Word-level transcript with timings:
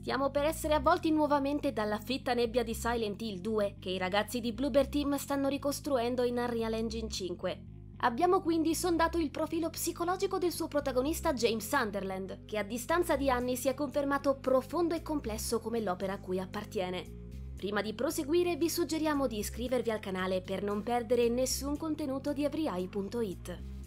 Stiamo 0.00 0.30
per 0.30 0.44
essere 0.44 0.72
avvolti 0.72 1.10
nuovamente 1.10 1.74
dalla 1.74 1.98
fitta 1.98 2.32
nebbia 2.32 2.62
di 2.62 2.74
Silent 2.74 3.20
Hill 3.20 3.38
2 3.40 3.76
che 3.78 3.90
i 3.90 3.98
ragazzi 3.98 4.40
di 4.40 4.54
Bluebird 4.54 4.88
Team 4.88 5.16
stanno 5.16 5.48
ricostruendo 5.48 6.22
in 6.22 6.38
Unreal 6.38 6.72
Engine 6.72 7.10
5. 7.10 7.64
Abbiamo 7.98 8.40
quindi 8.40 8.74
sondato 8.74 9.18
il 9.18 9.30
profilo 9.30 9.68
psicologico 9.68 10.38
del 10.38 10.52
suo 10.52 10.68
protagonista 10.68 11.34
James 11.34 11.68
Sunderland, 11.68 12.46
che 12.46 12.56
a 12.56 12.62
distanza 12.62 13.14
di 13.14 13.28
anni 13.28 13.56
si 13.56 13.68
è 13.68 13.74
confermato 13.74 14.38
profondo 14.38 14.94
e 14.94 15.02
complesso 15.02 15.60
come 15.60 15.82
l'opera 15.82 16.14
a 16.14 16.18
cui 16.18 16.40
appartiene. 16.40 17.18
Prima 17.54 17.82
di 17.82 17.92
proseguire 17.92 18.56
vi 18.56 18.70
suggeriamo 18.70 19.26
di 19.26 19.36
iscrivervi 19.36 19.90
al 19.90 20.00
canale 20.00 20.40
per 20.40 20.62
non 20.62 20.82
perdere 20.82 21.28
nessun 21.28 21.76
contenuto 21.76 22.32
di 22.32 22.44
everyeye.it. 22.44 23.79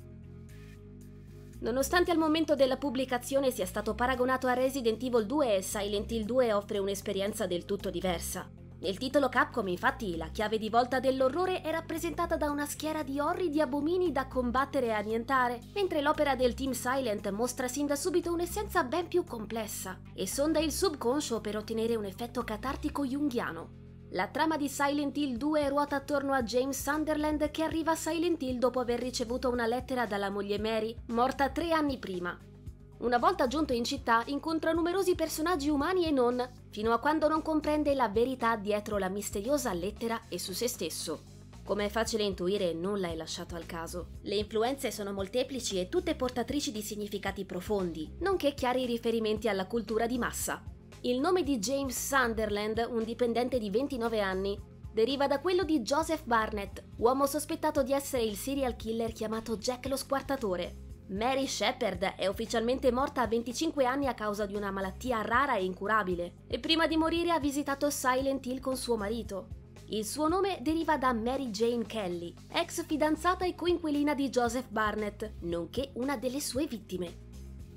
Nonostante 1.64 2.12
al 2.12 2.18
momento 2.18 2.56
della 2.56 2.76
pubblicazione 2.76 3.50
sia 3.50 3.66
stato 3.66 3.96
paragonato 3.96 4.48
a 4.48 4.54
Resident 4.54 5.02
Evil 5.02 5.26
2, 5.26 5.62
Silent 5.62 6.12
Hill 6.12 6.26
2 6.26 6.52
offre 6.52 6.78
un'esperienza 6.78 7.48
del 7.48 7.64
tutto 7.64 7.90
diversa. 7.90 8.50
Nel 8.82 8.98
titolo 8.98 9.30
Capcom, 9.30 9.66
infatti, 9.70 10.18
la 10.18 10.28
chiave 10.28 10.58
di 10.58 10.68
volta 10.68 11.00
dell'orrore 11.00 11.62
è 11.62 11.72
rappresentata 11.72 12.36
da 12.36 12.50
una 12.50 12.66
schiera 12.66 13.02
di 13.02 13.18
orridi 13.22 13.62
abomini 13.62 14.12
da 14.12 14.28
combattere 14.28 14.88
e 14.88 14.92
annientare, 14.92 15.62
mentre 15.74 16.02
l'opera 16.02 16.36
del 16.36 16.54
Team 16.54 16.74
Silent 16.74 17.30
mostra 17.30 17.70
sin 17.70 17.86
da 17.86 17.96
subito 17.96 18.34
un'essenza 18.34 18.84
ben 18.84 19.08
più 19.08 19.24
complessa 19.24 19.98
e 20.14 20.28
sonda 20.28 20.60
il 20.60 20.74
subconscio 20.74 21.40
per 21.40 21.56
ottenere 21.56 21.96
un 21.96 22.04
effetto 22.04 22.44
catartico 22.44 23.06
junghiano. 23.06 23.83
La 24.14 24.28
trama 24.28 24.58
di 24.58 24.70
Silent 24.70 25.18
Hill 25.18 25.38
2 25.38 25.70
ruota 25.70 25.96
attorno 25.96 26.34
a 26.34 26.44
James 26.44 26.80
Sunderland 26.80 27.50
che 27.50 27.64
arriva 27.64 27.94
a 27.94 27.96
Silent 27.96 28.44
Hill 28.44 28.60
dopo 28.60 28.80
aver 28.80 29.00
ricevuto 29.00 29.50
una 29.50 29.66
lettera 29.66 30.06
dalla 30.06 30.30
moglie 30.30 30.60
Mary, 30.60 30.96
morta 31.08 31.50
tre 31.50 31.72
anni 31.72 31.98
prima. 31.98 32.38
Una 33.00 33.18
volta 33.18 33.48
giunto 33.48 33.74
in 33.74 33.84
città 33.84 34.22
incontra 34.28 34.72
numerosi 34.72 35.16
personaggi 35.16 35.70
umani 35.70 36.06
e 36.06 36.12
non, 36.12 36.48
fino 36.70 36.94
a 36.94 37.00
quando 37.00 37.28
non 37.28 37.42
comprende 37.42 37.96
la 37.96 38.08
verità 38.08 38.56
dietro 38.56 39.00
la 39.00 39.10
misteriosa 39.10 39.74
lettera 39.74 40.22
e 40.30 40.38
su 40.38 40.54
se 40.54 40.68
stesso. 40.68 41.24
Come 41.66 41.86
è 41.86 41.90
facile 41.90 42.22
intuire, 42.22 42.72
nulla 42.72 43.08
è 43.08 43.16
lasciato 43.16 43.56
al 43.56 43.66
caso. 43.66 44.20
Le 44.22 44.36
influenze 44.36 44.92
sono 44.92 45.12
molteplici 45.12 45.80
e 45.80 45.90
tutte 45.90 46.14
portatrici 46.14 46.72
di 46.72 46.84
significati 46.84 47.46
profondi, 47.46 48.18
nonché 48.20 48.54
chiari 48.54 48.86
riferimenti 48.86 49.48
alla 49.48 49.66
cultura 49.66 50.06
di 50.06 50.20
massa. 50.20 50.62
Il 51.06 51.20
nome 51.20 51.44
di 51.44 51.60
James 51.60 51.94
Sunderland, 51.98 52.88
un 52.90 53.04
dipendente 53.04 53.60
di 53.60 53.70
29 53.70 54.22
anni, 54.22 54.58
deriva 54.94 55.28
da 55.28 55.42
quello 55.42 55.66
di 55.66 55.82
Joseph 55.82 56.24
Barnett, 56.24 56.82
uomo 56.96 57.26
sospettato 57.26 57.84
di 57.84 57.92
essere 57.92 58.24
il 58.24 58.38
serial 58.38 58.78
killer 58.78 59.12
chiamato 59.12 59.58
Jack 59.58 59.88
lo 59.88 59.98
Squartatore. 59.98 61.02
Mary 61.08 61.46
Shepard 61.46 62.14
è 62.16 62.28
ufficialmente 62.28 62.90
morta 62.94 63.22
a 63.22 63.28
25 63.28 63.84
anni 63.84 64.08
a 64.08 64.14
causa 64.14 64.46
di 64.46 64.56
una 64.56 64.72
malattia 64.72 65.22
rara 65.22 65.58
e 65.58 65.66
incurabile, 65.66 66.36
e 66.48 66.60
prima 66.60 66.88
di 66.88 66.96
morire 66.96 67.32
ha 67.32 67.40
visitato 67.40 67.90
Silent 67.90 68.46
Hill 68.46 68.62
con 68.62 68.78
suo 68.78 68.96
marito. 68.96 69.48
Il 69.88 70.06
suo 70.06 70.30
nome 70.30 70.60
deriva 70.62 70.98
da 70.98 71.12
Mary 71.12 71.50
Jane 71.50 71.86
Kelly, 71.86 72.34
ex 72.50 72.86
fidanzata 72.86 73.44
e 73.44 73.56
coinquilina 73.56 74.14
di 74.14 74.30
Joseph 74.30 74.70
Barnett, 74.70 75.34
nonché 75.42 75.92
una 75.96 76.16
delle 76.16 76.40
sue 76.40 76.66
vittime. 76.66 77.23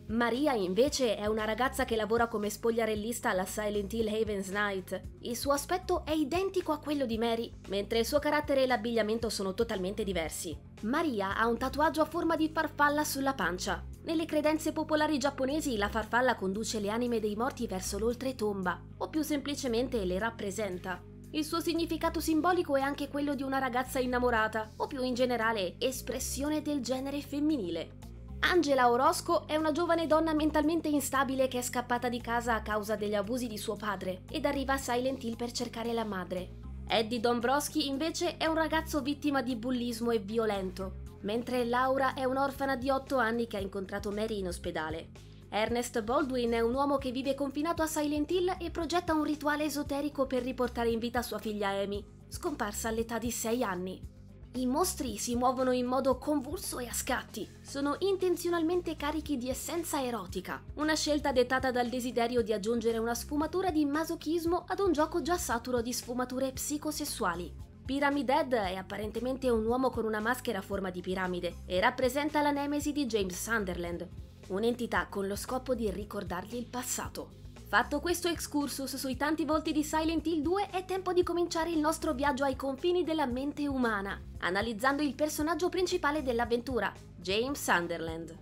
Maria 0.09 0.53
invece 0.53 1.17
è 1.17 1.27
una 1.27 1.45
ragazza 1.45 1.85
che 1.85 1.97
lavora 1.97 2.29
come 2.29 2.49
spogliarellista 2.49 3.31
alla 3.31 3.45
Silent 3.45 3.93
Hill 3.93 4.07
Havens 4.07 4.51
Night. 4.51 5.03
Il 5.23 5.37
suo 5.37 5.51
aspetto 5.51 6.05
è 6.05 6.13
identico 6.13 6.71
a 6.71 6.79
quello 6.79 7.07
di 7.07 7.19
Mary, 7.19 7.53
mentre 7.69 7.99
il 7.99 8.07
suo 8.07 8.21
carattere 8.21 8.63
e 8.63 8.67
l'abbigliamento 8.69 9.29
sono 9.29 9.53
totalmente 9.53 10.05
diversi. 10.05 10.57
Maria 10.83 11.37
ha 11.37 11.49
un 11.49 11.59
tatuaggio 11.59 12.03
a 12.03 12.05
forma 12.05 12.37
di 12.37 12.49
farfalla 12.55 13.03
sulla 13.03 13.35
pancia. 13.35 13.85
Nelle 14.05 14.27
credenze 14.27 14.71
popolari 14.71 15.19
giapponesi 15.19 15.77
la 15.77 15.89
farfalla 15.89 16.37
conduce 16.37 16.79
le 16.79 16.91
anime 16.91 17.19
dei 17.19 17.35
morti 17.35 17.67
verso 17.67 17.99
l'oltretomba, 17.99 18.81
o 18.99 19.09
più 19.09 19.23
semplicemente 19.23 20.05
le 20.05 20.21
rappresenta. 20.21 21.03
Il 21.33 21.45
suo 21.45 21.59
significato 21.59 22.21
simbolico 22.21 22.77
è 22.77 22.81
anche 22.81 23.09
quello 23.09 23.35
di 23.35 23.43
una 23.43 23.59
ragazza 23.59 23.99
innamorata, 23.99 24.71
o 24.77 24.87
più 24.87 25.03
in 25.03 25.15
generale 25.15 25.75
espressione 25.79 26.63
del 26.63 26.81
genere 26.81 27.21
femminile. 27.21 28.15
Angela 28.41 28.91
Orosco 28.91 29.47
è 29.47 29.57
una 29.57 29.73
giovane 29.73 30.07
donna 30.07 30.33
mentalmente 30.33 30.89
instabile 30.89 31.49
che 31.49 31.59
è 31.59 31.63
scappata 31.63 32.09
di 32.09 32.21
casa 32.21 32.55
a 32.55 32.63
causa 32.63 32.95
degli 32.95 33.15
abusi 33.15 33.49
di 33.49 33.59
suo 33.59 33.77
padre 33.77 34.23
ed 34.31 34.45
arriva 34.45 34.75
a 34.75 34.79
Silent 34.79 35.25
Hill 35.25 35.37
per 35.37 35.53
cercare 35.53 35.93
la 35.93 36.05
madre. 36.05 36.65
Eddie 36.87 37.19
Dombrowski 37.19 37.89
invece 37.89 38.37
è 38.37 38.47
un 38.47 38.55
ragazzo 38.55 39.01
vittima 39.01 39.43
di 39.43 39.57
bullismo 39.57 40.11
e 40.11 40.19
violento, 40.19 41.03
mentre 41.23 41.65
Laura 41.65 42.15
è 42.15 42.25
un'orfana 42.25 42.77
di 42.77 42.89
8 42.89 43.17
anni 43.17 43.47
che 43.47 43.57
ha 43.57 43.61
incontrato 43.61 44.11
Mary 44.13 44.39
in 44.39 44.49
ospedale. 44.49 45.09
Ernest 45.49 46.03
Baldwin 46.03 46.53
è 46.53 46.61
un 46.61 46.75
uomo 46.75 46.99
che 46.99 47.11
vive 47.11 47.35
confinato 47.35 47.83
a 47.83 47.87
Silent 47.87 48.31
Hill 48.31 48.57
e 48.61 48.71
progetta 48.71 49.15
un 49.15 49.25
rituale 49.25 49.65
esoterico 49.65 50.27
per 50.27 50.43
riportare 50.43 50.91
in 50.91 50.99
vita 50.99 51.23
sua 51.23 51.39
figlia 51.39 51.71
Amy, 51.71 52.05
scomparsa 52.29 52.89
all'età 52.89 53.19
di 53.19 53.31
6 53.31 53.63
anni. 53.65 54.15
I 54.57 54.65
mostri 54.65 55.19
si 55.19 55.37
muovono 55.37 55.71
in 55.71 55.85
modo 55.85 56.17
convulso 56.17 56.79
e 56.79 56.87
a 56.87 56.93
scatti. 56.95 57.47
Sono 57.61 57.97
intenzionalmente 57.99 58.97
carichi 58.97 59.37
di 59.37 59.51
essenza 59.51 60.03
erotica, 60.03 60.63
una 60.77 60.95
scelta 60.95 61.31
dettata 61.31 61.71
dal 61.71 61.91
desiderio 61.91 62.41
di 62.41 62.55
aggiungere 62.55 62.97
una 62.97 63.15
sfumatura 63.15 63.71
di 63.71 63.85
masochismo 63.85 64.65
ad 64.67 64.79
un 64.79 64.93
gioco 64.93 65.21
già 65.21 65.37
saturo 65.37 65.83
di 65.83 65.93
sfumature 65.93 66.53
psicosessuali. 66.53 67.53
Pyramid 67.85 68.31
Head 68.31 68.55
è 68.55 68.77
apparentemente 68.77 69.51
un 69.51 69.67
uomo 69.67 69.91
con 69.91 70.07
una 70.07 70.21
maschera 70.21 70.61
a 70.61 70.63
forma 70.63 70.89
di 70.89 71.03
piramide 71.03 71.57
e 71.67 71.79
rappresenta 71.79 72.41
la 72.41 72.51
nemesi 72.51 72.93
di 72.93 73.05
James 73.05 73.39
Sunderland, 73.39 74.09
un'entità 74.49 75.07
con 75.09 75.27
lo 75.27 75.37
scopo 75.37 75.75
di 75.75 75.91
ricordargli 75.91 76.57
il 76.57 76.67
passato. 76.67 77.45
Fatto 77.77 78.01
questo 78.01 78.29
excursus 78.29 78.97
sui 78.97 79.19
tanti 79.19 79.45
volti 79.45 79.71
di 79.71 79.85
Silent 79.85 80.27
Hill 80.27 80.41
2, 80.41 80.71
è 80.71 80.87
tempo 80.87 81.13
di 81.13 81.23
cominciare 81.23 81.69
il 81.69 81.79
nostro 81.79 82.15
viaggio 82.15 82.43
ai 82.43 82.57
confini 82.57 83.05
della 83.05 83.27
mente 83.27 83.69
umana, 83.69 84.19
analizzando 84.39 85.03
il 85.03 85.15
personaggio 85.15 85.69
principale 85.69 86.23
dell'avventura, 86.23 86.91
James 87.21 87.63
Sunderland. 87.63 88.35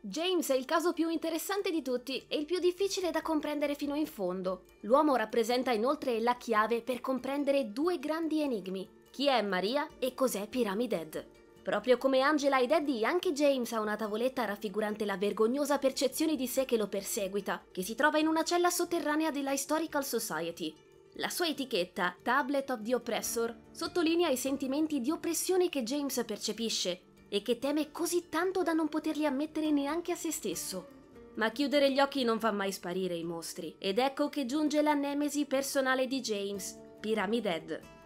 James 0.00 0.48
è 0.48 0.54
il 0.54 0.64
caso 0.64 0.94
più 0.94 1.10
interessante 1.10 1.70
di 1.70 1.82
tutti 1.82 2.24
e 2.26 2.38
il 2.38 2.46
più 2.46 2.58
difficile 2.58 3.10
da 3.10 3.20
comprendere 3.20 3.74
fino 3.74 3.94
in 3.94 4.06
fondo. 4.06 4.62
L'uomo 4.80 5.14
rappresenta 5.14 5.72
inoltre 5.72 6.18
la 6.20 6.38
chiave 6.38 6.80
per 6.80 7.02
comprendere 7.02 7.70
due 7.70 7.98
grandi 7.98 8.40
enigmi. 8.40 8.88
Chi 9.10 9.26
è 9.26 9.42
Maria 9.42 9.86
e 9.98 10.14
cos'è 10.14 10.48
Pyramid 10.48 10.92
Head? 10.92 11.26
Proprio 11.68 11.98
come 11.98 12.22
Angela 12.22 12.60
ed 12.60 12.70
Eddie, 12.70 13.04
anche 13.04 13.34
James 13.34 13.70
ha 13.74 13.80
una 13.80 13.94
tavoletta 13.94 14.46
raffigurante 14.46 15.04
la 15.04 15.18
vergognosa 15.18 15.76
percezione 15.76 16.34
di 16.34 16.46
sé 16.46 16.64
che 16.64 16.78
lo 16.78 16.88
perseguita, 16.88 17.62
che 17.70 17.82
si 17.82 17.94
trova 17.94 18.16
in 18.16 18.26
una 18.26 18.42
cella 18.42 18.70
sotterranea 18.70 19.30
della 19.30 19.52
Historical 19.52 20.02
Society. 20.02 20.74
La 21.16 21.28
sua 21.28 21.46
etichetta, 21.46 22.16
Tablet 22.22 22.70
of 22.70 22.80
the 22.80 22.94
Oppressor, 22.94 23.54
sottolinea 23.70 24.30
i 24.30 24.38
sentimenti 24.38 25.02
di 25.02 25.10
oppressione 25.10 25.68
che 25.68 25.82
James 25.82 26.24
percepisce 26.24 27.00
e 27.28 27.42
che 27.42 27.58
teme 27.58 27.92
così 27.92 28.30
tanto 28.30 28.62
da 28.62 28.72
non 28.72 28.88
poterli 28.88 29.26
ammettere 29.26 29.70
neanche 29.70 30.12
a 30.12 30.16
se 30.16 30.32
stesso. 30.32 30.88
Ma 31.34 31.50
chiudere 31.50 31.92
gli 31.92 32.00
occhi 32.00 32.24
non 32.24 32.40
fa 32.40 32.50
mai 32.50 32.72
sparire 32.72 33.14
i 33.14 33.24
mostri, 33.24 33.74
ed 33.76 33.98
ecco 33.98 34.30
che 34.30 34.46
giunge 34.46 34.80
la 34.80 34.94
nemesi 34.94 35.44
personale 35.44 36.06
di 36.06 36.20
James, 36.20 36.78
Pyramid 36.98 37.44
Head. 37.44 37.97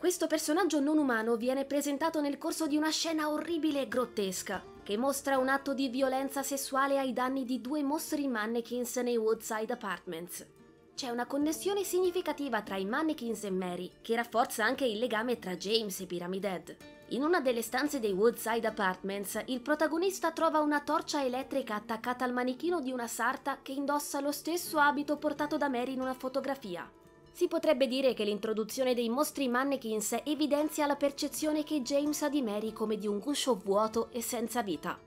Questo 0.00 0.26
personaggio 0.26 0.80
non 0.80 0.96
umano 0.96 1.36
viene 1.36 1.66
presentato 1.66 2.22
nel 2.22 2.38
corso 2.38 2.66
di 2.66 2.78
una 2.78 2.88
scena 2.88 3.28
orribile 3.28 3.82
e 3.82 3.88
grottesca, 3.88 4.64
che 4.82 4.96
mostra 4.96 5.36
un 5.36 5.50
atto 5.50 5.74
di 5.74 5.90
violenza 5.90 6.42
sessuale 6.42 6.98
ai 6.98 7.12
danni 7.12 7.44
di 7.44 7.60
due 7.60 7.82
mostri 7.82 8.26
mannequins 8.26 8.96
nei 8.96 9.18
Woodside 9.18 9.70
Apartments. 9.70 10.46
C'è 10.94 11.10
una 11.10 11.26
connessione 11.26 11.84
significativa 11.84 12.62
tra 12.62 12.78
i 12.78 12.86
mannequins 12.86 13.44
e 13.44 13.50
Mary, 13.50 13.90
che 14.00 14.16
rafforza 14.16 14.64
anche 14.64 14.86
il 14.86 14.98
legame 14.98 15.38
tra 15.38 15.54
James 15.54 16.00
e 16.00 16.06
Pyramid 16.06 16.44
Head. 16.44 16.76
In 17.08 17.22
una 17.22 17.42
delle 17.42 17.60
stanze 17.60 18.00
dei 18.00 18.12
Woodside 18.12 18.66
Apartments, 18.66 19.38
il 19.48 19.60
protagonista 19.60 20.32
trova 20.32 20.60
una 20.60 20.80
torcia 20.80 21.22
elettrica 21.22 21.74
attaccata 21.74 22.24
al 22.24 22.32
manichino 22.32 22.80
di 22.80 22.90
una 22.90 23.06
sarta 23.06 23.58
che 23.60 23.72
indossa 23.72 24.20
lo 24.20 24.32
stesso 24.32 24.78
abito 24.78 25.18
portato 25.18 25.58
da 25.58 25.68
Mary 25.68 25.92
in 25.92 26.00
una 26.00 26.14
fotografia. 26.14 26.90
Si 27.32 27.48
potrebbe 27.48 27.86
dire 27.86 28.12
che 28.14 28.24
l'introduzione 28.24 28.94
dei 28.94 29.08
mostri 29.08 29.48
mannequins 29.48 30.20
evidenzia 30.24 30.86
la 30.86 30.96
percezione 30.96 31.64
che 31.64 31.82
James 31.82 32.20
ha 32.22 32.28
di 32.28 32.42
Mary 32.42 32.72
come 32.72 32.96
di 32.96 33.06
un 33.06 33.18
guscio 33.18 33.54
vuoto 33.54 34.08
e 34.10 34.20
senza 34.20 34.62
vita. 34.62 34.98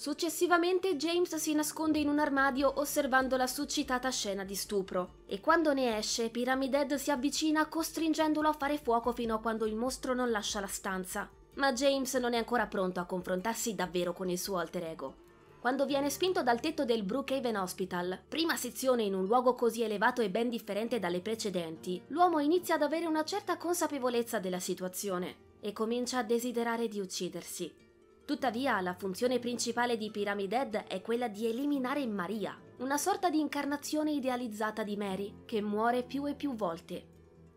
Successivamente 0.00 0.96
James 0.96 1.34
si 1.34 1.52
nasconde 1.52 1.98
in 1.98 2.08
un 2.08 2.18
armadio 2.18 2.72
osservando 2.80 3.36
la 3.36 3.46
succitata 3.46 4.08
scena 4.10 4.44
di 4.44 4.54
stupro 4.54 5.16
e 5.26 5.40
quando 5.40 5.74
ne 5.74 5.98
esce 5.98 6.30
Pyramid 6.30 6.72
Head 6.72 6.94
si 6.94 7.10
avvicina 7.10 7.66
costringendolo 7.66 8.48
a 8.48 8.54
fare 8.54 8.78
fuoco 8.78 9.12
fino 9.12 9.34
a 9.34 9.40
quando 9.40 9.66
il 9.66 9.74
mostro 9.74 10.14
non 10.14 10.30
lascia 10.30 10.60
la 10.60 10.66
stanza. 10.66 11.28
Ma 11.56 11.72
James 11.72 12.14
non 12.14 12.32
è 12.32 12.38
ancora 12.38 12.66
pronto 12.66 13.00
a 13.00 13.04
confrontarsi 13.04 13.74
davvero 13.74 14.14
con 14.14 14.30
il 14.30 14.38
suo 14.38 14.56
alter 14.56 14.84
ego. 14.84 15.19
Quando 15.60 15.84
viene 15.84 16.08
spinto 16.08 16.42
dal 16.42 16.58
tetto 16.58 16.86
del 16.86 17.02
Brookhaven 17.02 17.56
Hospital, 17.56 18.18
prima 18.26 18.56
sezione 18.56 19.02
in 19.02 19.12
un 19.12 19.26
luogo 19.26 19.54
così 19.54 19.82
elevato 19.82 20.22
e 20.22 20.30
ben 20.30 20.48
differente 20.48 20.98
dalle 20.98 21.20
precedenti, 21.20 22.02
l'uomo 22.06 22.38
inizia 22.38 22.76
ad 22.76 22.82
avere 22.82 23.04
una 23.04 23.24
certa 23.24 23.58
consapevolezza 23.58 24.38
della 24.38 24.58
situazione 24.58 25.58
e 25.60 25.74
comincia 25.74 26.16
a 26.16 26.22
desiderare 26.22 26.88
di 26.88 26.98
uccidersi. 26.98 27.70
Tuttavia, 28.24 28.80
la 28.80 28.94
funzione 28.94 29.38
principale 29.38 29.98
di 29.98 30.10
Pyramid 30.10 30.50
Head 30.50 30.84
è 30.86 31.02
quella 31.02 31.28
di 31.28 31.46
eliminare 31.46 32.06
Maria. 32.06 32.58
una 32.78 32.96
sorta 32.96 33.28
di 33.28 33.38
incarnazione 33.38 34.12
idealizzata 34.12 34.82
di 34.82 34.96
Mary, 34.96 35.42
che 35.44 35.60
muore 35.60 36.02
più 36.04 36.26
e 36.26 36.34
più 36.34 36.54
volte. 36.54 37.04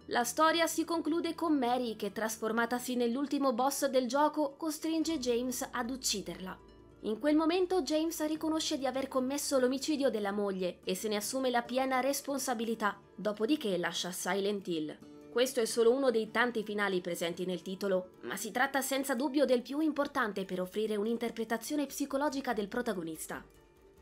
La 0.07 0.25
storia 0.25 0.67
si 0.67 0.83
conclude 0.83 1.33
con 1.33 1.57
Mary 1.57 1.95
che, 1.95 2.11
trasformatasi 2.11 2.97
nell'ultimo 2.97 3.53
boss 3.53 3.85
del 3.85 4.09
gioco, 4.09 4.55
costringe 4.57 5.19
James 5.19 5.65
ad 5.71 5.89
ucciderla. 5.89 6.62
In 7.05 7.19
quel 7.19 7.35
momento 7.35 7.81
James 7.81 8.25
riconosce 8.27 8.77
di 8.77 8.85
aver 8.85 9.09
commesso 9.09 9.59
l'omicidio 9.59 10.09
della 10.09 10.31
moglie 10.31 10.77
e 10.85 10.95
se 10.95 11.09
ne 11.09 11.17
assume 11.17 11.49
la 11.49 11.61
piena 11.61 11.99
responsabilità, 11.99 12.97
dopodiché 13.13 13.77
lascia 13.77 14.09
Silent 14.11 14.65
Hill. 14.69 14.97
Questo 15.29 15.59
è 15.59 15.65
solo 15.65 15.91
uno 15.91 16.11
dei 16.11 16.31
tanti 16.31 16.63
finali 16.63 17.01
presenti 17.01 17.45
nel 17.45 17.61
titolo, 17.61 18.11
ma 18.21 18.37
si 18.37 18.51
tratta 18.51 18.79
senza 18.79 19.15
dubbio 19.15 19.43
del 19.43 19.61
più 19.61 19.81
importante 19.81 20.45
per 20.45 20.61
offrire 20.61 20.95
un'interpretazione 20.95 21.87
psicologica 21.87 22.53
del 22.53 22.69
protagonista. 22.69 23.43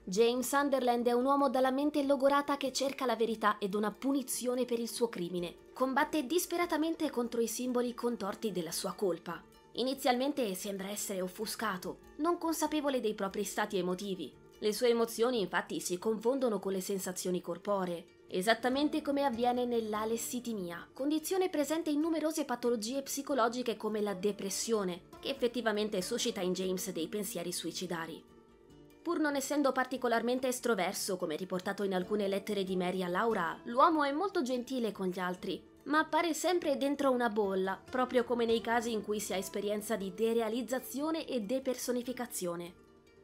James 0.03 0.47
Sunderland 0.47 1.07
è 1.07 1.13
un 1.13 1.25
uomo 1.25 1.49
dalla 1.49 1.71
mente 1.71 2.03
logorata 2.03 2.55
che 2.57 2.71
cerca 2.71 3.07
la 3.07 3.15
verità 3.15 3.57
ed 3.57 3.73
una 3.73 3.91
punizione 3.91 4.65
per 4.65 4.77
il 4.77 4.89
suo 4.89 5.09
crimine. 5.09 5.55
Combatte 5.73 6.27
disperatamente 6.27 7.09
contro 7.09 7.41
i 7.41 7.47
simboli 7.47 7.95
contorti 7.95 8.51
della 8.51 8.71
sua 8.71 8.93
colpa. 8.93 9.41
Inizialmente 9.73 10.53
sembra 10.53 10.89
essere 10.89 11.21
offuscato, 11.21 11.99
non 12.17 12.37
consapevole 12.37 12.99
dei 12.99 13.13
propri 13.13 13.43
stati 13.43 13.77
emotivi. 13.77 14.33
Le 14.59 14.73
sue 14.73 14.89
emozioni 14.89 15.39
infatti 15.39 15.79
si 15.79 15.97
confondono 15.97 16.59
con 16.59 16.73
le 16.73 16.81
sensazioni 16.81 17.41
corporee, 17.41 18.05
esattamente 18.27 19.01
come 19.01 19.23
avviene 19.23 19.65
nell'alessitimia, 19.65 20.87
condizione 20.93 21.49
presente 21.49 21.89
in 21.89 21.99
numerose 21.99 22.45
patologie 22.45 23.01
psicologiche 23.01 23.77
come 23.77 24.01
la 24.01 24.13
depressione, 24.13 25.01
che 25.19 25.29
effettivamente 25.29 26.01
suscita 26.01 26.41
in 26.41 26.53
James 26.53 26.91
dei 26.91 27.07
pensieri 27.07 27.51
suicidari. 27.51 28.23
Pur 29.01 29.19
non 29.19 29.35
essendo 29.35 29.71
particolarmente 29.71 30.47
estroverso, 30.47 31.17
come 31.17 31.35
riportato 31.35 31.83
in 31.83 31.95
alcune 31.95 32.27
lettere 32.27 32.63
di 32.63 32.75
Mary 32.75 33.01
a 33.01 33.07
Laura, 33.07 33.59
l'uomo 33.63 34.03
è 34.03 34.11
molto 34.11 34.43
gentile 34.43 34.91
con 34.91 35.07
gli 35.07 35.17
altri, 35.17 35.70
ma 35.83 35.99
appare 35.99 36.33
sempre 36.33 36.77
dentro 36.77 37.11
una 37.11 37.29
bolla, 37.29 37.81
proprio 37.89 38.23
come 38.23 38.45
nei 38.45 38.61
casi 38.61 38.91
in 38.91 39.03
cui 39.03 39.19
si 39.19 39.33
ha 39.33 39.37
esperienza 39.37 39.95
di 39.95 40.13
derealizzazione 40.13 41.25
e 41.25 41.41
depersonificazione. 41.41 42.73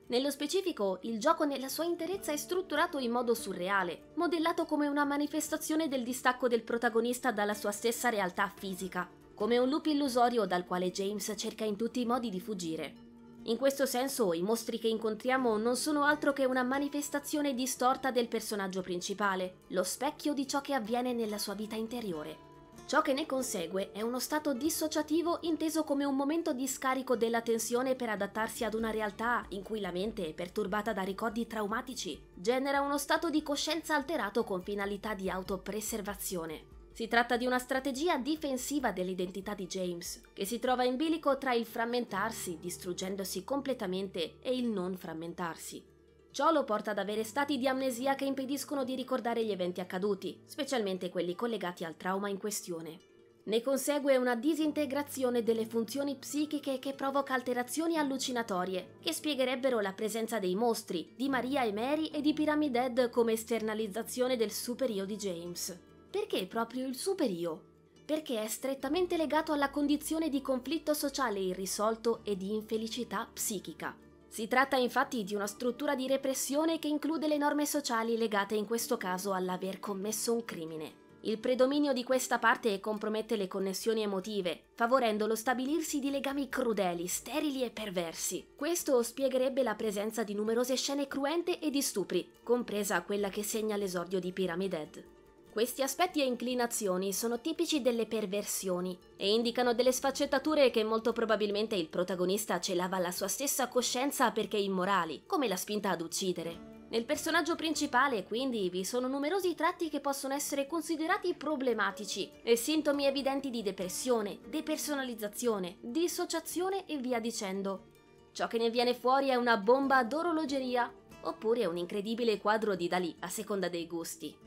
Nello 0.08 0.32
specifico, 0.32 1.00
il 1.02 1.20
gioco 1.20 1.44
nella 1.44 1.68
sua 1.68 1.84
interezza 1.84 2.32
è 2.32 2.38
strutturato 2.38 2.98
in 2.98 3.12
modo 3.12 3.34
surreale, 3.34 4.12
modellato 4.16 4.66
come 4.66 4.88
una 4.88 5.04
manifestazione 5.04 5.90
del 5.90 6.04
distacco 6.04 6.48
del 6.48 6.64
protagonista 6.64 7.32
dalla 7.32 7.54
sua 7.54 7.72
stessa 7.72 8.08
realtà 8.08 8.52
fisica, 8.56 9.10
come 9.36 9.58
un 9.58 9.68
loop 9.68 9.86
illusorio 9.88 10.46
dal 10.46 10.66
quale 10.66 10.92
James 10.92 11.34
cerca 11.36 11.66
in 11.66 11.76
tutti 11.76 12.00
i 12.00 12.06
modi 12.06 12.30
di 12.30 12.40
fuggire. 12.40 13.06
In 13.44 13.58
questo 13.58 13.86
senso, 13.86 14.34
i 14.34 14.42
mostri 14.42 14.80
che 14.80 14.88
incontriamo 14.88 15.58
non 15.58 15.76
sono 15.76 16.04
altro 16.04 16.32
che 16.32 16.46
una 16.46 16.64
manifestazione 16.64 17.54
distorta 17.54 18.10
del 18.10 18.30
personaggio 18.30 18.82
principale, 18.82 19.60
lo 19.68 19.84
specchio 19.84 20.34
di 20.34 20.48
ciò 20.48 20.62
che 20.62 20.74
avviene 20.74 21.14
nella 21.14 21.38
sua 21.38 21.54
vita 21.54 21.76
interiore. 21.76 22.47
Ciò 22.88 23.02
che 23.02 23.12
ne 23.12 23.26
consegue 23.26 23.92
è 23.92 24.02
uno 24.02 24.18
stato 24.18 24.54
dissociativo 24.54 25.40
inteso 25.42 25.84
come 25.84 26.06
un 26.06 26.16
momento 26.16 26.54
di 26.54 26.70
scarico 26.70 27.18
della 27.18 27.42
tensione 27.42 27.96
per 27.96 28.08
adattarsi 28.08 28.64
ad 28.64 28.74
una 28.76 28.92
realtà 28.92 29.46
in 29.50 29.62
cui 29.62 29.82
la 29.82 29.92
mente, 29.92 30.32
perturbata 30.34 30.94
da 30.94 31.02
ricordi 31.02 31.46
traumatici, 31.48 32.18
genera 32.34 32.80
uno 32.80 32.98
stato 32.98 33.30
di 33.30 33.44
coscienza 33.44 33.94
alterato 33.94 34.46
con 34.46 34.62
finalità 34.62 35.14
di 35.16 35.30
autopreservazione. 35.30 36.76
Si 36.94 37.10
tratta 37.10 37.36
di 37.36 37.46
una 37.46 37.60
strategia 37.60 38.18
difensiva 38.20 38.94
dell'identità 38.94 39.54
di 39.54 39.68
James, 39.68 40.22
che 40.32 40.46
si 40.46 40.58
trova 40.58 40.86
in 40.86 40.96
bilico 40.96 41.38
tra 41.38 41.52
il 41.52 41.66
frammentarsi, 41.66 42.58
distruggendosi 42.58 43.44
completamente, 43.44 44.40
e 44.40 44.56
il 44.56 44.66
non 44.66 44.96
frammentarsi. 44.96 45.96
Ciò 46.38 46.52
lo 46.52 46.66
porta 46.66 46.92
ad 46.92 47.00
avere 47.00 47.24
stati 47.24 47.58
di 47.58 47.68
amnesia 47.68 48.14
che 48.14 48.24
impediscono 48.24 48.84
di 48.84 48.94
ricordare 48.94 49.44
gli 49.44 49.50
eventi 49.50 49.80
accaduti, 49.82 50.40
specialmente 50.46 51.10
quelli 51.10 51.34
collegati 51.34 51.84
al 51.84 51.98
trauma 51.98 52.30
in 52.30 52.38
questione. 52.38 53.00
Ne 53.46 53.64
consegue 53.64 54.18
una 54.18 54.36
disintegrazione 54.36 55.42
delle 55.42 55.66
funzioni 55.66 56.16
psichiche 56.16 56.78
che 56.78 56.94
provoca 56.94 57.34
alterazioni 57.34 57.98
allucinatorie, 57.98 58.98
che 59.02 59.14
spiegherebbero 59.14 59.80
la 59.80 59.94
presenza 59.94 60.38
dei 60.38 60.54
mostri, 60.54 61.12
di 61.16 61.28
Maria 61.28 61.64
e 61.64 61.74
Mary 61.74 62.06
e 62.10 62.22
di 62.22 62.34
Pyramid 62.34 62.76
Head 62.76 63.10
come 63.10 63.32
esternalizzazione 63.32 64.38
del 64.38 64.52
superio 64.52 65.06
di 65.06 65.16
James. 65.16 65.76
Perché 66.12 66.46
proprio 66.46 66.86
il 66.86 66.96
superio? 66.96 67.62
Perché 68.06 68.44
è 68.44 68.48
strettamente 68.48 69.18
legato 69.18 69.54
alla 69.54 69.72
condizione 69.72 70.30
di 70.30 70.44
conflitto 70.44 70.94
sociale 70.94 71.40
irrisolto 71.40 72.20
e 72.24 72.38
di 72.38 72.54
infelicità 72.54 73.28
psichica. 73.34 74.06
Si 74.38 74.48
tratta 74.48 74.76
infatti 74.76 75.24
di 75.24 75.34
una 75.34 75.48
struttura 75.48 75.96
di 75.96 76.06
repressione 76.06 76.78
che 76.78 76.88
include 76.88 77.28
le 77.28 77.38
norme 77.38 77.66
sociali 77.66 78.18
legate 78.18 78.54
in 78.54 78.68
questo 78.68 78.96
caso 78.96 79.34
all'aver 79.34 79.80
commesso 79.80 80.32
un 80.32 80.46
crimine. 80.46 80.94
Il 81.22 81.40
predominio 81.40 81.92
di 81.92 82.04
questa 82.04 82.38
parte 82.38 82.80
compromette 82.80 83.36
le 83.36 83.48
connessioni 83.48 84.04
emotive, 84.04 84.66
favorendo 84.76 85.26
lo 85.26 85.34
stabilirsi 85.34 85.98
di 85.98 86.12
legami 86.12 86.50
crudeli, 86.50 87.08
sterili 87.08 87.64
e 87.64 87.72
perversi. 87.72 88.50
Questo 88.56 89.02
spiegherebbe 89.02 89.64
la 89.64 89.74
presenza 89.74 90.22
di 90.22 90.36
numerose 90.36 90.76
scene 90.76 91.08
cruente 91.08 91.58
e 91.58 91.72
di 91.72 91.82
stupri, 91.82 92.30
compresa 92.44 93.02
quella 93.02 93.30
che 93.30 93.42
segna 93.42 93.76
l'esordio 93.76 94.20
di 94.20 94.32
Pyramid 94.32 94.74
Head. 94.74 95.17
Questi 95.58 95.82
aspetti 95.82 96.22
e 96.22 96.26
inclinazioni 96.26 97.12
sono 97.12 97.42
tipici 97.42 97.82
delle 97.82 98.06
perversioni 98.06 98.96
e 99.18 99.34
indicano 99.34 99.74
delle 99.74 99.92
sfaccettature 99.92 100.70
che 100.70 100.84
molto 100.84 101.14
probabilmente 101.14 101.74
il 101.74 101.88
protagonista 101.88 102.60
celava 102.60 102.98
alla 102.98 103.10
sua 103.10 103.28
stessa 103.28 103.68
coscienza 103.68 104.30
perché 104.30 104.58
immorali, 104.58 105.24
come 105.26 105.48
la 105.48 105.56
spinta 105.56 105.90
ad 105.90 106.02
uccidere. 106.02 106.86
Nel 106.90 107.06
personaggio 107.06 107.56
principale, 107.56 108.24
quindi, 108.26 108.70
vi 108.70 108.86
sono 108.86 109.08
numerosi 109.08 109.56
tratti 109.56 109.90
che 109.90 110.00
possono 110.00 110.36
essere 110.36 110.68
considerati 110.68 111.34
problematici 111.34 112.30
e 112.44 112.56
sintomi 112.56 113.08
evidenti 113.08 113.50
di 113.50 113.64
depressione, 113.64 114.38
depersonalizzazione, 114.48 115.78
dissociazione 115.82 116.86
e 116.86 116.98
via 116.98 117.20
dicendo. 117.20 117.86
Ciò 118.32 118.46
che 118.46 118.60
ne 118.60 118.70
viene 118.70 118.94
fuori 118.94 119.30
è 119.30 119.34
una 119.34 119.58
bomba 119.58 120.04
d'orologeria 120.04 120.94
oppure 121.22 121.66
un 121.66 121.78
incredibile 121.78 122.38
quadro 122.38 122.76
di 122.76 122.88
Dalì 122.88 123.16
a 123.22 123.28
seconda 123.28 123.70
dei 123.70 123.88
gusti. 123.88 124.46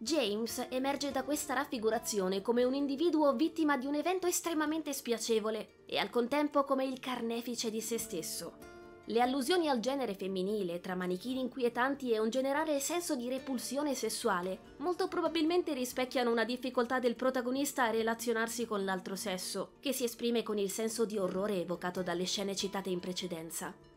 James 0.00 0.64
emerge 0.70 1.10
da 1.10 1.24
questa 1.24 1.54
raffigurazione 1.54 2.40
come 2.40 2.62
un 2.62 2.72
individuo 2.72 3.34
vittima 3.34 3.76
di 3.76 3.86
un 3.86 3.96
evento 3.96 4.28
estremamente 4.28 4.92
spiacevole 4.92 5.82
e 5.86 5.98
al 5.98 6.08
contempo 6.08 6.62
come 6.62 6.84
il 6.84 7.00
carnefice 7.00 7.68
di 7.68 7.80
se 7.80 7.98
stesso. 7.98 8.58
Le 9.06 9.20
allusioni 9.20 9.68
al 9.68 9.80
genere 9.80 10.14
femminile 10.14 10.78
tra 10.78 10.94
manichini 10.94 11.40
inquietanti 11.40 12.12
e 12.12 12.20
un 12.20 12.30
generale 12.30 12.78
senso 12.78 13.16
di 13.16 13.28
repulsione 13.28 13.96
sessuale 13.96 14.76
molto 14.76 15.08
probabilmente 15.08 15.74
rispecchiano 15.74 16.30
una 16.30 16.44
difficoltà 16.44 17.00
del 17.00 17.16
protagonista 17.16 17.82
a 17.82 17.90
relazionarsi 17.90 18.66
con 18.66 18.84
l'altro 18.84 19.16
sesso, 19.16 19.72
che 19.80 19.92
si 19.92 20.04
esprime 20.04 20.44
con 20.44 20.58
il 20.58 20.70
senso 20.70 21.06
di 21.06 21.18
orrore 21.18 21.60
evocato 21.60 22.04
dalle 22.04 22.24
scene 22.24 22.54
citate 22.54 22.90
in 22.90 23.00
precedenza. 23.00 23.87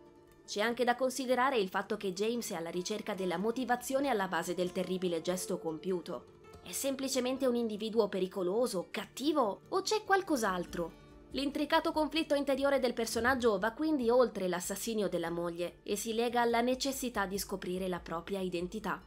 C'è 0.51 0.59
anche 0.59 0.83
da 0.83 0.97
considerare 0.97 1.57
il 1.57 1.69
fatto 1.69 1.95
che 1.95 2.11
James 2.11 2.51
è 2.51 2.55
alla 2.55 2.69
ricerca 2.69 3.13
della 3.13 3.37
motivazione 3.37 4.09
alla 4.09 4.27
base 4.27 4.53
del 4.53 4.73
terribile 4.73 5.21
gesto 5.21 5.57
compiuto. 5.59 6.25
È 6.61 6.73
semplicemente 6.73 7.45
un 7.45 7.55
individuo 7.55 8.09
pericoloso, 8.09 8.87
cattivo 8.91 9.61
o 9.69 9.81
c'è 9.81 10.03
qualcos'altro? 10.03 10.91
L'intricato 11.31 11.93
conflitto 11.93 12.35
interiore 12.35 12.79
del 12.79 12.91
personaggio 12.91 13.59
va 13.59 13.71
quindi 13.71 14.09
oltre 14.09 14.49
l'assassinio 14.49 15.07
della 15.07 15.29
moglie 15.29 15.77
e 15.83 15.95
si 15.95 16.13
lega 16.13 16.41
alla 16.41 16.59
necessità 16.59 17.25
di 17.25 17.39
scoprire 17.39 17.87
la 17.87 18.01
propria 18.01 18.41
identità. 18.41 19.01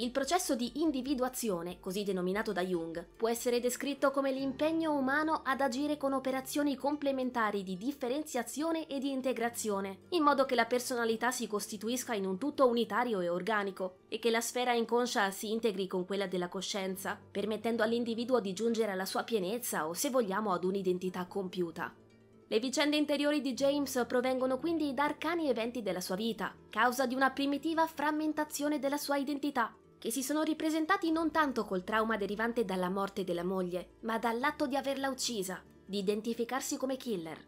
Il 0.00 0.12
processo 0.12 0.54
di 0.54 0.80
individuazione, 0.80 1.78
così 1.78 2.04
denominato 2.04 2.52
da 2.54 2.62
Jung, 2.62 3.06
può 3.18 3.28
essere 3.28 3.60
descritto 3.60 4.10
come 4.10 4.32
l'impegno 4.32 4.96
umano 4.96 5.42
ad 5.44 5.60
agire 5.60 5.98
con 5.98 6.14
operazioni 6.14 6.74
complementari 6.74 7.62
di 7.62 7.76
differenziazione 7.76 8.86
e 8.86 8.98
di 8.98 9.10
integrazione, 9.10 10.04
in 10.10 10.22
modo 10.22 10.46
che 10.46 10.54
la 10.54 10.64
personalità 10.64 11.30
si 11.30 11.46
costituisca 11.46 12.14
in 12.14 12.24
un 12.24 12.38
tutto 12.38 12.66
unitario 12.66 13.20
e 13.20 13.28
organico 13.28 13.96
e 14.08 14.18
che 14.18 14.30
la 14.30 14.40
sfera 14.40 14.72
inconscia 14.72 15.30
si 15.32 15.50
integri 15.50 15.86
con 15.86 16.06
quella 16.06 16.26
della 16.26 16.48
coscienza, 16.48 17.20
permettendo 17.30 17.82
all'individuo 17.82 18.40
di 18.40 18.54
giungere 18.54 18.92
alla 18.92 19.04
sua 19.04 19.22
pienezza 19.22 19.86
o, 19.86 19.92
se 19.92 20.08
vogliamo, 20.08 20.54
ad 20.54 20.64
un'identità 20.64 21.26
compiuta. 21.26 21.94
Le 22.52 22.58
vicende 22.58 22.96
interiori 22.96 23.40
di 23.40 23.52
James 23.52 24.02
provengono 24.08 24.58
quindi 24.58 24.92
da 24.92 25.04
arcani 25.04 25.48
eventi 25.48 25.82
della 25.82 26.00
sua 26.00 26.16
vita, 26.16 26.52
causa 26.68 27.06
di 27.06 27.14
una 27.14 27.30
primitiva 27.30 27.86
frammentazione 27.86 28.80
della 28.80 28.96
sua 28.96 29.18
identità, 29.18 29.72
che 30.00 30.10
si 30.10 30.22
sono 30.22 30.42
ripresentati 30.42 31.12
non 31.12 31.30
tanto 31.30 31.66
col 31.66 31.84
trauma 31.84 32.16
derivante 32.16 32.64
dalla 32.64 32.88
morte 32.88 33.22
della 33.22 33.44
moglie, 33.44 33.96
ma 34.00 34.18
dall'atto 34.18 34.66
di 34.66 34.74
averla 34.74 35.10
uccisa, 35.10 35.62
di 35.84 35.98
identificarsi 35.98 36.78
come 36.78 36.96
killer. 36.96 37.38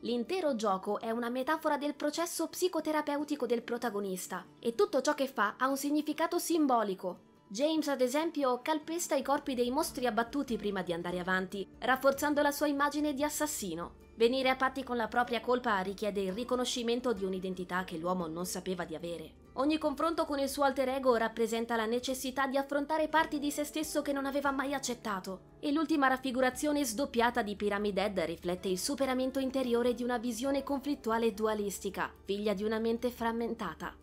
L'intero 0.00 0.54
gioco 0.54 1.00
è 1.00 1.10
una 1.10 1.30
metafora 1.30 1.78
del 1.78 1.94
processo 1.94 2.48
psicoterapeutico 2.48 3.46
del 3.46 3.62
protagonista 3.62 4.44
e 4.58 4.74
tutto 4.74 5.00
ciò 5.00 5.14
che 5.14 5.26
fa 5.26 5.54
ha 5.56 5.68
un 5.68 5.78
significato 5.78 6.38
simbolico. 6.38 7.30
James, 7.48 7.88
ad 7.88 8.02
esempio, 8.02 8.60
calpesta 8.60 9.14
i 9.14 9.22
corpi 9.22 9.54
dei 9.54 9.70
mostri 9.70 10.04
abbattuti 10.06 10.56
prima 10.56 10.82
di 10.82 10.92
andare 10.92 11.18
avanti, 11.18 11.66
rafforzando 11.78 12.42
la 12.42 12.50
sua 12.50 12.66
immagine 12.66 13.14
di 13.14 13.22
assassino. 13.22 13.94
Venire 14.16 14.50
a 14.50 14.56
patti 14.56 14.84
con 14.84 14.96
la 14.96 15.08
propria 15.08 15.40
colpa 15.40 15.78
richiede 15.80 16.20
il 16.20 16.32
riconoscimento 16.32 17.14
di 17.14 17.24
un'identità 17.24 17.84
che 17.84 17.96
l'uomo 17.96 18.26
non 18.26 18.44
sapeva 18.44 18.84
di 18.84 18.94
avere. 18.94 19.41
Ogni 19.56 19.76
confronto 19.76 20.24
con 20.24 20.38
il 20.38 20.48
suo 20.48 20.62
alter 20.62 20.88
ego 20.88 21.14
rappresenta 21.16 21.76
la 21.76 21.84
necessità 21.84 22.46
di 22.46 22.56
affrontare 22.56 23.08
parti 23.08 23.38
di 23.38 23.50
se 23.50 23.64
stesso 23.64 24.00
che 24.00 24.12
non 24.12 24.24
aveva 24.24 24.50
mai 24.50 24.72
accettato, 24.72 25.40
e 25.60 25.72
l'ultima 25.72 26.08
raffigurazione 26.08 26.82
sdoppiata 26.84 27.42
di 27.42 27.54
Pyramid 27.54 27.98
Head 27.98 28.18
riflette 28.20 28.68
il 28.68 28.78
superamento 28.78 29.38
interiore 29.38 29.92
di 29.92 30.02
una 30.02 30.16
visione 30.16 30.62
conflittuale 30.62 31.26
e 31.26 31.32
dualistica, 31.32 32.10
figlia 32.24 32.54
di 32.54 32.64
una 32.64 32.78
mente 32.78 33.10
frammentata. 33.10 33.94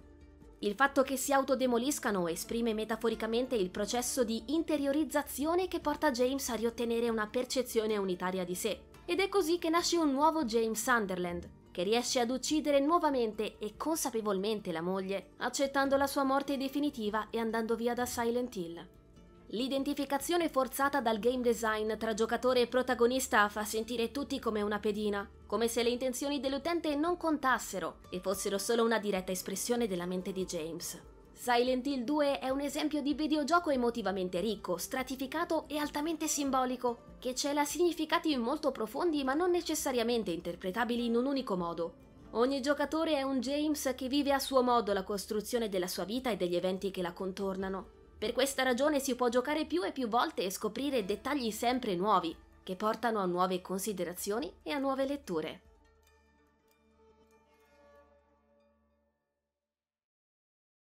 Il 0.60 0.75
fatto 0.75 1.01
che 1.01 1.18
si 1.18 1.34
autodemoliscano 1.34 2.27
esprime 2.27 2.75
metaforicamente 2.75 3.56
il 3.56 3.72
processo 3.72 4.24
di 4.24 4.44
interiorizzazione 4.48 5.68
che 5.68 5.79
porta 5.79 6.12
James 6.12 6.48
a 6.50 6.56
riottenere 6.56 7.10
una 7.10 7.27
percezione 7.27 7.98
unitaria 7.98 8.44
di 8.44 8.56
sé. 8.56 8.82
Ed 9.06 9.20
è 9.20 9.29
così 9.29 9.58
che 9.58 9.70
nasce 9.70 9.98
un 9.98 10.12
nuovo 10.12 10.44
James 10.44 10.79
Sunderland, 10.79 11.50
che 11.72 11.84
riesce 11.84 12.20
ad 12.20 12.30
uccidere 12.30 12.80
nuovamente 12.80 13.58
e 13.60 13.76
consapevolmente 13.78 14.72
la 14.72 14.82
moglie, 14.82 15.32
accettando 15.38 15.98
la 15.98 16.08
sua 16.08 16.24
morte 16.24 16.58
definitiva 16.58 17.28
e 17.30 17.40
andando 17.40 17.76
via 17.76 17.94
da 17.94 18.06
Silent 18.06 18.56
Hill. 18.56 18.88
L'identificazione 19.54 20.48
forzata 20.48 21.02
dal 21.02 21.18
game 21.18 21.42
design 21.42 21.98
tra 21.98 22.14
giocatore 22.14 22.62
e 22.62 22.68
protagonista 22.68 23.50
fa 23.50 23.64
sentire 23.64 24.12
tutti 24.12 24.40
come 24.40 24.62
una 24.62 24.80
pedina, 24.80 25.28
come 25.48 25.68
se 25.68 25.82
le 25.82 25.90
intenzioni 25.90 26.40
dell'utente 26.40 26.96
non 26.96 27.18
contassero 27.18 28.02
e 28.12 28.20
fossero 28.20 28.60
solo 28.60 28.84
una 28.84 29.00
diretta 29.00 29.32
espressione 29.32 29.88
della 29.88 30.06
mente 30.06 30.32
di 30.32 30.46
James. 30.46 31.02
Silent 31.41 31.88
Hill 31.88 32.03
2 32.03 32.39
è 32.39 32.50
un 32.50 32.60
esempio 32.60 33.01
di 33.01 33.13
videogioco 33.13 33.69
emotivamente 33.69 34.41
ricco, 34.41 34.75
stratificato 34.75 35.69
e 35.69 35.77
altamente 35.77 36.27
simbolico, 36.27 37.15
che 37.17 37.34
cela 37.34 37.63
significati 37.63 38.36
molto 38.36 38.74
profondi 38.74 39.24
ma 39.24 39.36
non 39.36 39.50
necessariamente 39.50 40.31
interpretabili 40.31 41.05
in 41.05 41.15
un 41.15 41.25
unico 41.25 41.55
modo. 41.55 41.93
Ogni 42.31 42.60
giocatore 42.60 43.15
è 43.15 43.22
un 43.22 43.39
James 43.39 43.93
che 43.96 44.10
vive 44.10 44.34
a 44.34 44.39
suo 44.39 44.62
modo 44.62 44.91
la 44.91 45.03
costruzione 45.03 45.69
della 45.69 45.88
sua 45.88 46.03
vita 46.03 46.29
e 46.29 46.36
degli 46.36 46.58
eventi 46.58 46.91
che 46.91 47.01
la 47.01 47.13
contornano. 47.13 47.88
Per 48.17 48.34
questa 48.34 48.63
ragione 48.63 49.00
si 49.00 49.15
può 49.15 49.29
giocare 49.29 49.63
più 49.63 49.86
e 49.86 49.93
più 49.93 50.10
volte 50.10 50.43
e 50.43 50.51
scoprire 50.51 51.05
dettagli 51.05 51.51
sempre 51.51 51.96
nuovi, 51.96 52.36
che 52.63 52.75
portano 52.75 53.19
a 53.19 53.25
nuove 53.25 53.62
considerazioni 53.62 54.55
e 54.62 54.72
a 54.72 54.77
nuove 54.77 55.05
letture. 55.05 55.62